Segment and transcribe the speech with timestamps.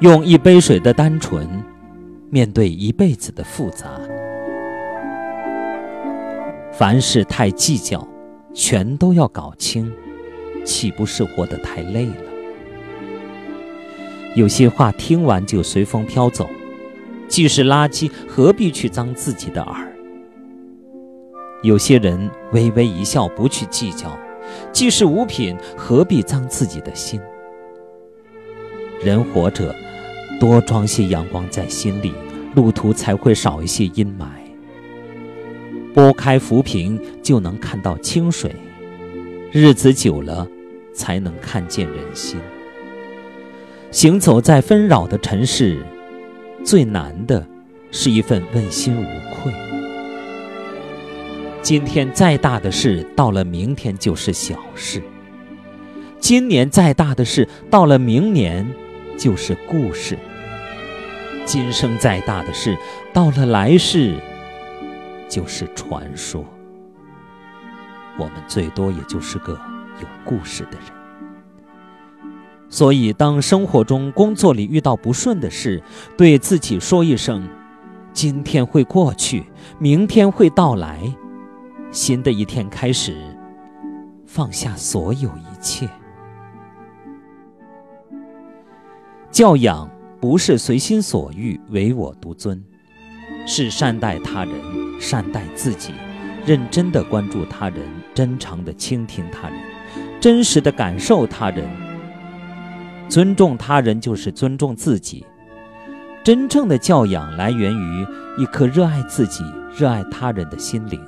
[0.00, 1.48] 用一杯水的单纯，
[2.28, 3.98] 面对一辈子的复杂。
[6.70, 8.06] 凡事太计较，
[8.52, 9.90] 全都要搞清，
[10.66, 12.14] 岂不是活得太累了？
[14.34, 16.46] 有些话听完就随风飘走，
[17.26, 19.90] 既是垃圾，何必去脏自己的耳？
[21.62, 24.14] 有些人微微一笑，不去计较，
[24.72, 27.18] 既是无品，何必脏自己的心？
[29.02, 29.74] 人活着，
[30.38, 32.12] 多装些阳光在心里，
[32.54, 34.26] 路途才会少一些阴霾。
[35.94, 38.50] 拨开浮萍，就能看到清水；
[39.50, 40.46] 日子久了，
[40.92, 42.38] 才能看见人心。
[43.90, 45.78] 行走在纷扰的尘世，
[46.62, 47.46] 最难的
[47.90, 49.50] 是一份问心无愧。
[51.62, 55.00] 今天再大的事，到了明天就是小事；
[56.20, 58.66] 今年再大的事，到了明年
[59.16, 60.16] 就是故事；
[61.44, 62.76] 今生再大的事，
[63.12, 64.14] 到了来世
[65.28, 66.44] 就是传说。
[68.18, 69.52] 我们最多也就是个
[70.00, 70.88] 有故事的人。
[72.68, 75.82] 所以，当生活中、工作里遇到不顺的事，
[76.16, 77.48] 对自己说一声
[78.12, 79.44] ：“今天会过去，
[79.78, 81.00] 明天会到来，
[81.92, 83.16] 新的一天开始，
[84.26, 85.88] 放下所有一切。”
[89.36, 89.86] 教养
[90.18, 92.64] 不是随心所欲、唯我独尊，
[93.46, 94.54] 是善待他人、
[94.98, 95.92] 善待自己，
[96.46, 97.82] 认真的关注他人，
[98.14, 99.60] 真诚的倾听他人，
[100.18, 101.68] 真实的感受他人。
[103.10, 105.26] 尊重他人就是尊重自己。
[106.24, 108.06] 真正的教养来源于
[108.38, 109.44] 一颗热爱自己、
[109.76, 110.98] 热爱他人的心灵。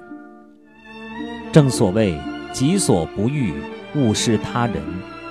[1.51, 2.21] 正所谓
[2.53, 3.55] “己所不欲，
[3.95, 4.83] 勿施他人”，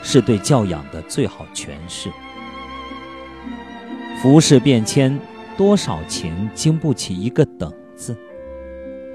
[0.01, 2.09] 是对教养的最好诠释。
[4.21, 5.19] 浮世变迁，
[5.55, 8.13] 多少情经不起一个“等”字；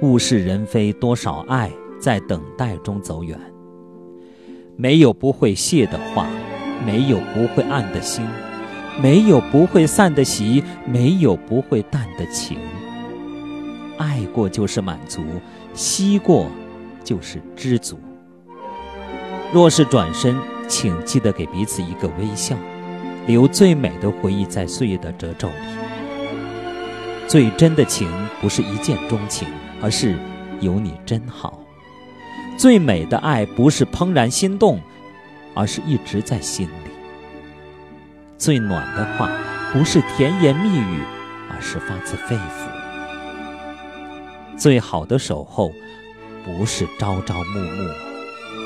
[0.01, 1.71] 物是人非，多少爱
[2.01, 3.39] 在等待中走远。
[4.77, 6.27] 没有不会谢的话。
[6.85, 8.27] 没有不会暗的心，
[9.01, 12.59] 没有不会散的喜，没有不会淡的情。
[13.99, 15.23] 爱过就是满足，
[15.75, 16.49] 惜过
[17.05, 18.01] 就是知足。
[19.53, 20.37] 若是转身，
[20.67, 22.57] 请记得给彼此一个微笑，
[23.27, 25.55] 留最美的回忆在岁月的褶皱里。
[27.29, 28.09] 最真的情
[28.41, 29.49] 不是一见钟情，
[29.81, 30.17] 而是
[30.61, 31.59] 有你真好。
[32.57, 34.81] 最美的爱不是怦然心动。
[35.55, 36.91] 而是一直在心里。
[38.39, 39.29] 最暖的话，
[39.71, 41.03] 不是甜言蜜语，
[41.51, 42.41] 而是发自肺腑。
[44.57, 45.71] 最好的守候，
[46.43, 47.93] 不是朝朝暮暮，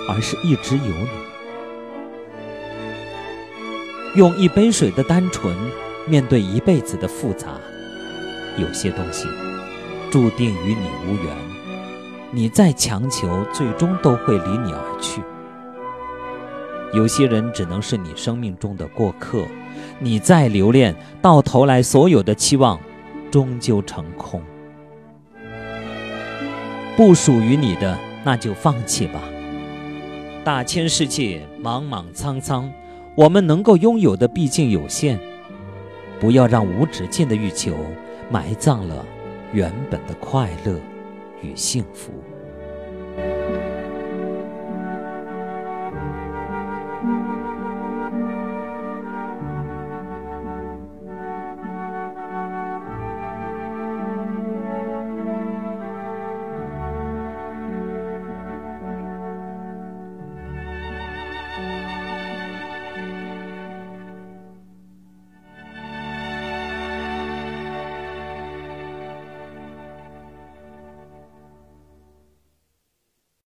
[0.09, 1.36] 而是一直有你。
[4.17, 5.55] 用一杯水的单纯，
[6.07, 7.49] 面对一辈子的复杂。
[8.57, 9.29] 有些东西，
[10.11, 11.37] 注定与你无缘。
[12.31, 15.21] 你再强求，最终都会离你而去。
[16.95, 19.45] 有些人只能是你生命中的过客，
[19.99, 22.81] 你再留恋，到头来所有的期望，
[23.31, 24.43] 终究成空。
[26.97, 29.21] 不属于你的，那就放弃吧。
[30.43, 32.73] 大千世界，莽莽苍苍，
[33.17, 35.19] 我们能够拥有的毕竟有限，
[36.21, 37.75] 不要让无止境的欲求
[38.31, 39.05] 埋葬了
[39.55, 40.79] 原本的快乐
[41.43, 42.13] 与幸福。